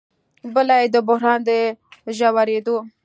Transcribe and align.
بله 0.53 0.75
یې 0.81 0.87
د 0.93 0.95
بحران 1.07 1.39
د 1.47 1.49
ژورېدو 2.17 2.77